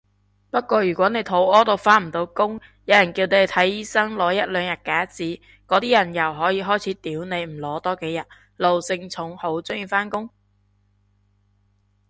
[0.49, 8.23] 不過如果你肚痾到返唔到工，有人叫你睇醫生攞一兩日假紙，嗰啲人又可以開始屌你唔攞多幾日，
[8.57, 10.27] 奴性重好鍾意返工？